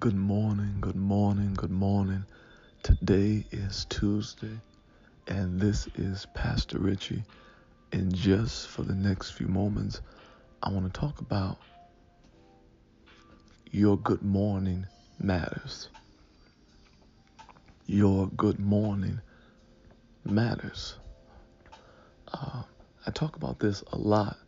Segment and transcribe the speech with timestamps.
[0.00, 2.24] Good morning, good morning, good morning.
[2.82, 4.58] Today is Tuesday,
[5.28, 7.22] and this is Pastor Richie.
[7.92, 10.00] And just for the next few moments,
[10.62, 11.58] I want to talk about
[13.72, 14.86] your good morning
[15.18, 15.90] matters.
[17.84, 19.20] Your good morning
[20.24, 20.94] matters.
[22.32, 22.62] Uh,
[23.06, 24.38] I talk about this a lot,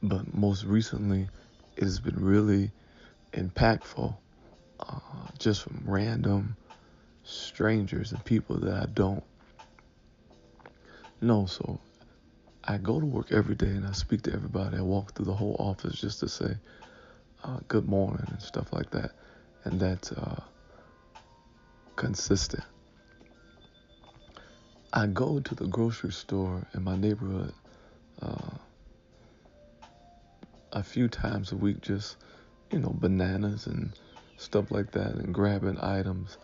[0.00, 1.28] but most recently,
[1.76, 2.70] it has been really
[3.32, 4.16] impactful
[4.80, 4.98] uh,
[5.38, 6.56] just from random
[7.24, 9.24] strangers and people that I don't
[11.20, 11.46] know.
[11.46, 11.78] So
[12.64, 14.76] I go to work every day and I speak to everybody.
[14.76, 16.56] I walk through the whole office just to say
[17.44, 19.12] uh, good morning and stuff like that.
[19.64, 20.40] And that's uh,
[21.96, 22.64] consistent.
[24.92, 27.52] I go to the grocery store in my neighborhood
[28.22, 28.50] uh,
[30.72, 32.16] a few times a week, just,
[32.70, 33.92] you know, bananas and
[34.36, 36.38] stuff like that and grabbing items.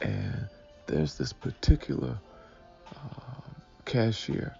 [0.00, 0.48] And
[0.86, 2.18] there's this particular
[2.94, 3.50] uh,
[3.84, 4.54] cashier.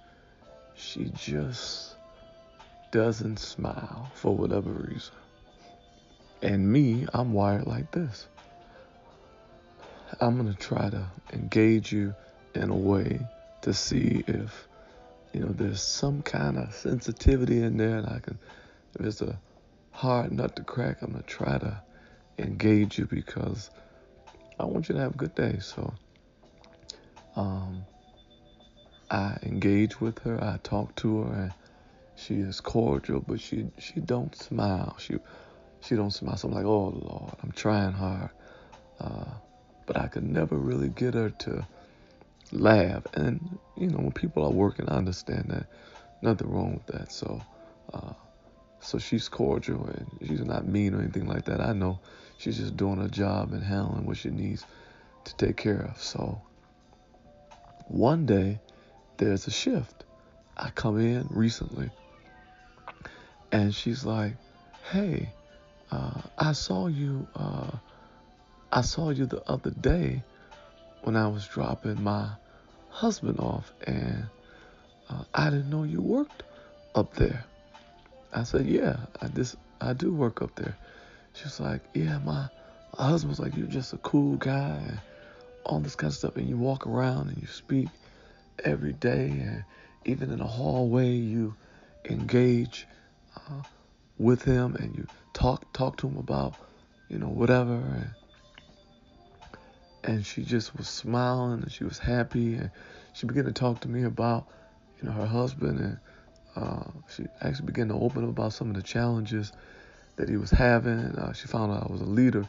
[0.74, 1.96] She just
[2.90, 5.14] doesn't smile for whatever reason.
[6.42, 8.26] And me, I'm wired like this.
[10.20, 12.14] I'm going to try to engage you
[12.54, 13.20] in a way
[13.62, 14.68] to see if
[15.32, 18.38] you know there's some kind of sensitivity in there and I can
[18.98, 19.38] if it's a
[19.90, 21.82] hard nut to crack, I'm going to try to
[22.38, 23.70] engage you because
[24.58, 25.58] I want you to have a good day.
[25.60, 25.94] So
[27.36, 27.86] um,
[29.10, 30.42] I engage with her.
[30.42, 31.52] I talk to her, and
[32.16, 34.96] she is cordial, but she she don't smile.
[34.98, 35.16] She
[35.80, 36.36] she don't smile.
[36.36, 38.30] So I'm like, oh Lord, I'm trying hard,
[39.00, 39.26] uh,
[39.86, 41.66] but I could never really get her to
[42.52, 43.06] laugh.
[43.14, 45.66] And you know, when people are working, I understand that.
[46.22, 47.12] Nothing wrong with that.
[47.12, 47.42] So.
[47.92, 48.12] Uh,
[48.80, 51.60] so she's cordial and she's not mean or anything like that.
[51.60, 52.00] I know
[52.38, 54.64] she's just doing her job and handling what she needs
[55.24, 56.00] to take care of.
[56.00, 56.40] So
[57.88, 58.60] one day
[59.18, 60.04] there's a shift.
[60.56, 61.90] I come in recently
[63.52, 64.32] and she's like,
[64.90, 65.28] "Hey,
[65.90, 67.26] uh, I saw you.
[67.36, 67.70] Uh,
[68.72, 70.22] I saw you the other day
[71.02, 72.28] when I was dropping my
[72.90, 74.26] husband off, and
[75.08, 76.42] uh, I didn't know you worked
[76.94, 77.44] up there."
[78.32, 80.76] I said, yeah, I just I do work up there.
[81.38, 82.48] She was like, yeah, my,
[82.98, 85.00] my husband was like, you're just a cool guy and
[85.64, 86.36] all this kind of stuff.
[86.36, 87.88] And you walk around and you speak
[88.64, 89.64] every day, and
[90.04, 91.54] even in the hallway, you
[92.06, 92.88] engage
[93.36, 93.62] uh,
[94.18, 96.54] with him and you talk talk to him about
[97.08, 97.76] you know whatever.
[97.76, 98.10] And,
[100.02, 102.70] and she just was smiling and she was happy and
[103.12, 104.48] she began to talk to me about
[105.00, 105.98] you know her husband and
[106.56, 109.52] uh, she actually began to open up about some of the challenges
[110.18, 110.98] that he was having.
[110.98, 112.46] Uh, she found out I was a leader.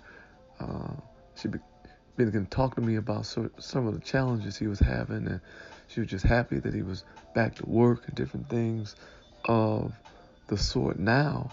[0.60, 0.94] Uh,
[1.36, 1.60] she be-
[2.18, 5.40] began to talk to me about so- some of the challenges he was having, and
[5.88, 8.96] she was just happy that he was back to work and different things
[9.46, 9.94] of
[10.48, 11.00] the sort.
[11.00, 11.52] Now,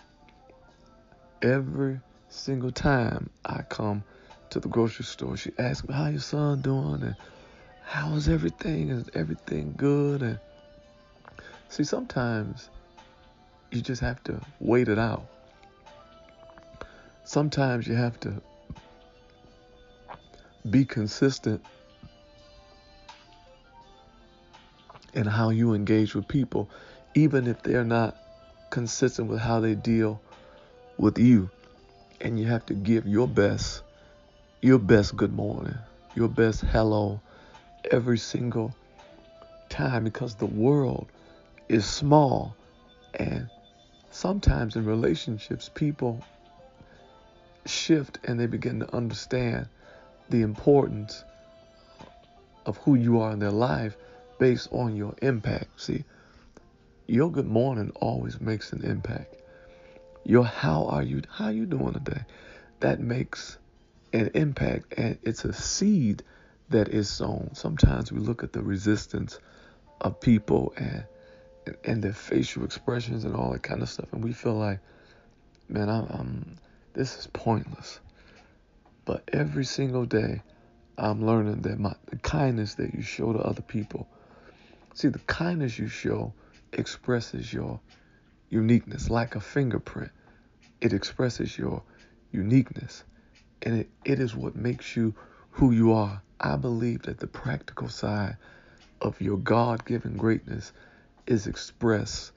[1.43, 4.03] every single time I come
[4.51, 7.17] to the grocery store, she asks me, "How your son doing?" and
[7.85, 8.89] "How is everything?
[8.89, 10.39] Is everything good?" and
[11.69, 12.71] See, sometimes
[13.71, 15.27] you just have to wait it out.
[17.27, 18.41] Sometimes you have to
[20.71, 21.61] be consistent
[25.13, 26.71] in how you engage with people,
[27.17, 28.17] even if they're not
[28.71, 30.23] consistent with how they deal
[30.99, 31.51] with you.
[32.21, 33.83] And you have to give your best,
[34.63, 35.77] your best good morning,
[36.15, 37.21] your best hello
[37.91, 38.73] every single
[39.69, 41.09] time because the world
[41.69, 42.55] is small.
[43.15, 43.49] And
[44.13, 46.23] sometimes in relationships, people
[47.69, 49.69] shift and they begin to understand
[50.31, 51.25] the importance
[52.65, 53.97] of who you are in their life
[54.39, 55.81] based on your impact.
[55.81, 56.05] See,
[57.07, 59.35] your good morning always makes an impact.
[60.25, 62.23] Your how are you how are you doing today?
[62.81, 63.59] That makes
[64.13, 66.25] an impact and it's a seed
[66.71, 67.51] that is sown.
[67.55, 69.39] Sometimes we look at the resistance
[70.01, 71.05] of people and
[71.85, 74.13] and their facial expressions and all that kind of stuff.
[74.13, 74.81] And we feel like,
[75.69, 76.59] man, I'm, I'm
[76.97, 78.01] this is pointless.
[79.05, 80.43] But every single day,
[80.97, 84.09] I'm learning that my the kindness that you show to other people.
[84.95, 86.33] See, the kindness you show
[86.73, 87.79] expresses your
[88.49, 90.11] uniqueness, like a fingerprint.
[90.81, 91.83] It expresses your
[92.33, 93.05] uniqueness,
[93.63, 95.15] and it, it is what makes you
[95.51, 96.23] who you are.
[96.41, 98.39] I believe that the practical side
[99.03, 100.73] of your God-given greatness
[101.27, 102.33] is expressed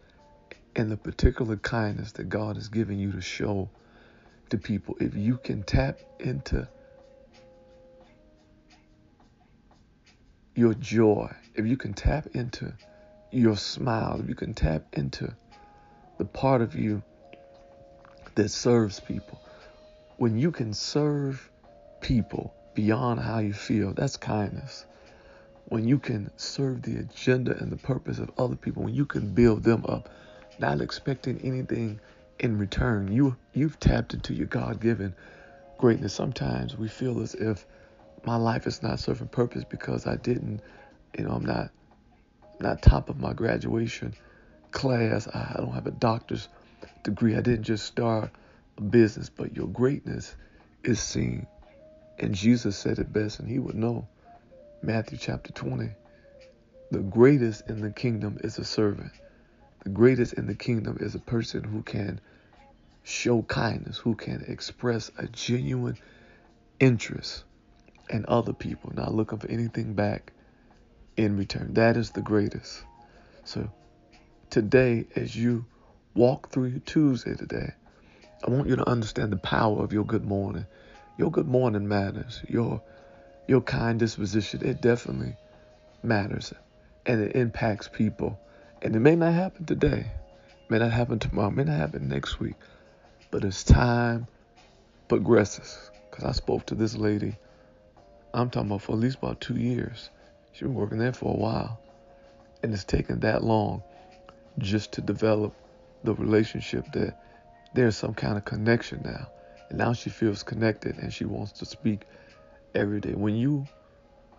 [0.76, 3.70] in the particular kindness that God has given you to show
[4.50, 6.68] to people, if you can tap into
[10.56, 12.74] your joy, if you can tap into
[13.32, 15.34] your smile, if you can tap into
[16.18, 17.02] the part of you
[18.36, 19.40] that serves people,
[20.18, 21.50] when you can serve
[22.02, 24.86] people beyond how you feel, that's kindness.
[25.66, 29.34] When you can serve the agenda and the purpose of other people, when you can
[29.34, 30.10] build them up,
[30.60, 32.00] not expecting anything
[32.40, 35.16] in return, you you've tapped into your God-given
[35.78, 36.14] greatness.
[36.14, 37.66] Sometimes we feel as if
[38.26, 40.62] my life is not serving purpose because I didn't,
[41.18, 41.72] you know, I'm not
[42.60, 44.14] not top of my graduation
[44.72, 45.28] class.
[45.28, 46.48] I don't have a doctor's
[47.04, 47.36] degree.
[47.36, 48.32] I didn't just start
[48.78, 50.36] a business, but your greatness
[50.84, 51.48] is seen.
[52.20, 54.08] And Jesus said it best, and he would know.
[54.82, 55.90] Matthew chapter 20.
[56.92, 59.12] The greatest in the kingdom is a servant.
[59.84, 62.20] The greatest in the kingdom is a person who can
[63.10, 65.98] show kindness, who can express a genuine
[66.80, 67.44] interest
[68.10, 70.32] in other people, not looking for anything back
[71.18, 71.74] in return.
[71.74, 72.84] That is the greatest.
[73.44, 73.70] So
[74.50, 75.66] today, as you
[76.16, 77.74] walk through your Tuesday today,
[78.46, 80.66] I want you to understand the power of your good morning.
[81.18, 82.42] Your good morning matters.
[82.48, 82.82] Your
[83.48, 85.36] your kind disposition, it definitely
[86.04, 86.54] matters.
[87.06, 88.40] And it impacts people.
[88.82, 90.12] And it may not happen today.
[90.70, 91.50] May not happen tomorrow.
[91.50, 92.56] May not happen next week.
[93.32, 94.28] But as time
[95.08, 97.36] progresses, because I spoke to this lady,
[98.34, 100.10] I'm talking about for at least about two years.
[100.52, 101.80] She's been working there for a while.
[102.64, 103.84] And it's taken that long
[104.58, 105.54] just to develop
[106.04, 107.16] the relationship that
[107.74, 109.30] there's some kind of connection now.
[109.70, 112.02] And now she feels connected and she wants to speak
[112.74, 113.14] every day.
[113.14, 113.66] When you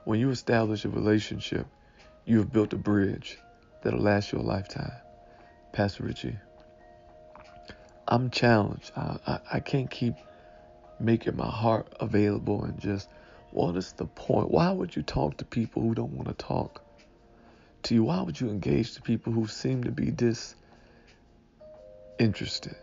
[0.05, 1.67] when you establish a relationship,
[2.25, 3.39] you have built a bridge
[3.83, 4.93] that'll last you a lifetime.
[5.73, 6.37] Pastor Richie,
[8.11, 8.91] I'm challenged.
[8.97, 10.15] I, I, I can't keep
[10.99, 13.09] making my heart available and just
[13.53, 14.51] what is the point?
[14.51, 16.83] Why would you talk to people who don't want to talk
[17.85, 18.05] to you?
[18.05, 22.77] Why would you engage to people who seem to be disinterested?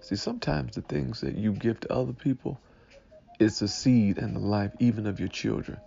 [0.00, 2.60] See, sometimes the things that you give to other people
[3.38, 5.78] is the seed and the life even of your children.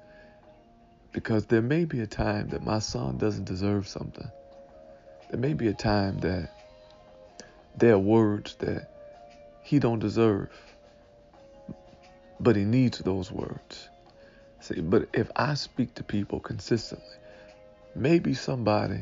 [1.12, 4.30] Because there may be a time that my son doesn't deserve something.
[5.30, 6.50] There may be a time that
[7.78, 8.90] there are words that
[9.64, 10.50] he don't deserve.
[12.40, 13.90] But he needs those words.
[14.60, 17.06] See, but if I speak to people consistently,
[17.96, 19.02] maybe somebody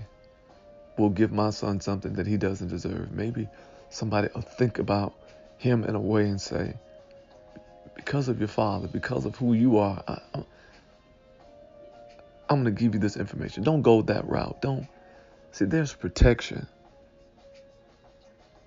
[0.98, 3.12] will give my son something that he doesn't deserve.
[3.12, 3.48] Maybe
[3.89, 5.13] somebody will think about
[5.57, 6.74] him in a way and say,
[7.95, 10.19] because of your father, because of who you are, I,
[12.50, 13.63] I'm going to give you this information.
[13.63, 14.62] Don't go that route.
[14.62, 14.88] Don't.
[15.51, 16.68] See, there's protection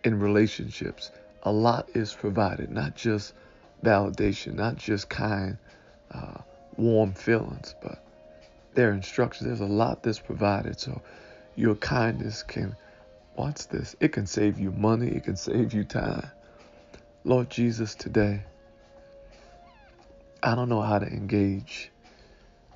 [0.05, 1.11] in relationships.
[1.45, 3.35] A lot is provided, not just
[3.85, 5.59] validation, not just kind,
[6.13, 6.39] uh,
[6.77, 8.05] warm feelings, but
[8.75, 9.47] there are instructions.
[9.47, 10.79] There's a lot that's provided.
[10.79, 11.03] So
[11.57, 12.77] your kindness can,
[13.37, 16.31] watch this, it can save you money, it can save you time.
[17.25, 18.43] Lord Jesus, today,
[20.43, 21.91] I don't know how to engage.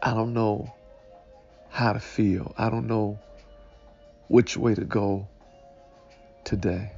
[0.02, 0.72] I don't know
[1.68, 2.54] how to feel.
[2.56, 3.18] I don't know
[4.28, 5.26] which way to go
[6.44, 6.92] today.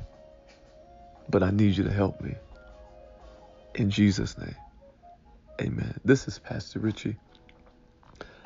[1.30, 2.34] But I need you to help me.
[3.74, 4.56] In Jesus' name,
[5.60, 6.00] amen.
[6.04, 7.16] This is Pastor Richie.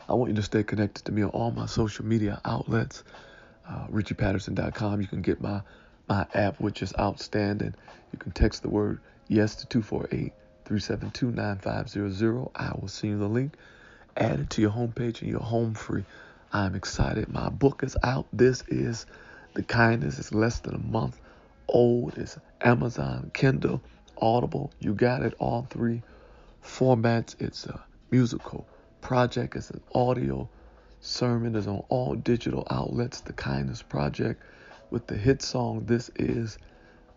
[0.09, 3.05] I want you to stay connected to me on all my social media outlets.
[3.69, 5.01] Uh, RichiePatterson.com.
[5.01, 5.63] You can get my,
[6.09, 7.75] my app, which is outstanding.
[8.13, 10.33] You can text the word yes to 248
[10.65, 12.51] 372 9500.
[12.57, 13.55] I will send you the link.
[14.17, 16.05] Add it to your homepage and you're home free.
[16.53, 17.29] I'm excited.
[17.29, 18.27] My book is out.
[18.33, 19.07] This is
[19.55, 20.19] The Kindness.
[20.19, 21.19] It's less than a month
[21.73, 22.17] old.
[22.17, 23.83] It's Amazon, Kindle,
[24.19, 24.73] Audible.
[24.79, 26.03] You got it all three
[26.65, 27.35] formats.
[27.41, 28.67] It's a musical
[29.01, 29.57] project.
[29.57, 30.49] It's an audio
[31.01, 31.57] sermon.
[31.57, 33.23] It's on all digital outlets.
[33.23, 34.41] The Kindness Project
[34.91, 36.59] with the hit song This Is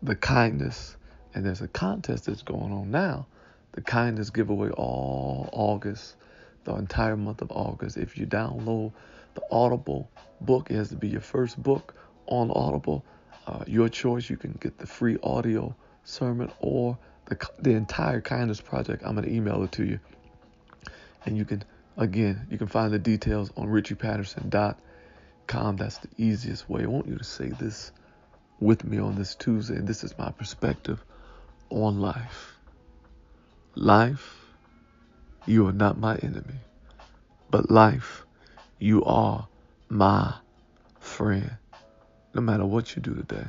[0.02, 0.98] The Kindness.
[1.36, 3.28] And there's a contest that's going on now
[3.76, 6.16] the kindness giveaway all August,
[6.64, 7.98] the entire month of August.
[7.98, 8.94] If you download
[9.34, 10.10] the Audible
[10.40, 11.94] book, it has to be your first book
[12.28, 13.04] on Audible.
[13.48, 14.30] Uh, your choice.
[14.30, 19.04] You can get the free audio sermon or the the entire kindness project.
[19.06, 20.00] I'm gonna email it to you,
[21.26, 21.64] and you can
[21.98, 25.78] again you can find the details on richiepatterson.com.
[25.78, 26.84] That's the easiest way.
[26.84, 27.92] I want you to say this
[28.60, 29.76] with me on this Tuesday.
[29.76, 31.04] And this is my perspective
[31.70, 32.54] on life.
[33.76, 34.38] Life,
[35.46, 36.60] you are not my enemy,
[37.52, 38.26] but life,
[38.80, 39.48] you are
[39.90, 40.34] my
[41.00, 41.58] friend.
[42.36, 43.48] No matter what you do today,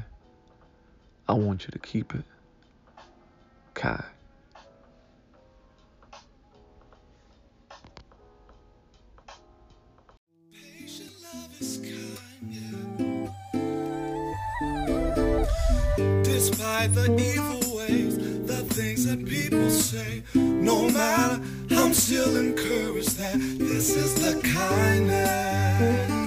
[1.29, 2.23] I want you to keep it
[3.75, 4.05] kind.
[16.23, 18.17] Despite the evil ways,
[18.47, 26.26] the things that people say, no matter, I'm still encouraged that this is the kindness.